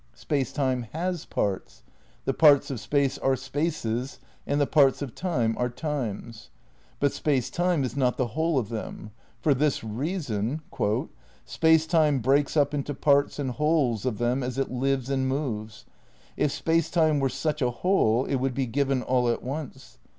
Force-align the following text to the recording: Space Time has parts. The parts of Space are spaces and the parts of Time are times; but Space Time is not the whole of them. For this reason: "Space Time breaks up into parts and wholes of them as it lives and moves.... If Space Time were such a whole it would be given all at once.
Space 0.15 0.51
Time 0.51 0.87
has 0.93 1.25
parts. 1.25 1.83
The 2.25 2.33
parts 2.33 2.71
of 2.71 2.79
Space 2.79 3.19
are 3.19 3.35
spaces 3.35 4.17
and 4.47 4.59
the 4.59 4.65
parts 4.65 5.03
of 5.03 5.13
Time 5.13 5.53
are 5.59 5.69
times; 5.69 6.49
but 6.99 7.13
Space 7.13 7.51
Time 7.51 7.83
is 7.83 7.95
not 7.95 8.17
the 8.17 8.29
whole 8.29 8.57
of 8.57 8.69
them. 8.69 9.11
For 9.41 9.53
this 9.53 9.83
reason: 9.83 10.61
"Space 11.45 11.85
Time 11.85 12.17
breaks 12.17 12.57
up 12.57 12.73
into 12.73 12.95
parts 12.95 13.37
and 13.37 13.51
wholes 13.51 14.03
of 14.07 14.17
them 14.17 14.41
as 14.41 14.57
it 14.57 14.71
lives 14.71 15.11
and 15.11 15.27
moves.... 15.27 15.85
If 16.35 16.51
Space 16.51 16.89
Time 16.89 17.19
were 17.19 17.29
such 17.29 17.61
a 17.61 17.69
whole 17.69 18.25
it 18.25 18.37
would 18.37 18.55
be 18.55 18.65
given 18.65 19.03
all 19.03 19.29
at 19.29 19.43
once. 19.43 19.99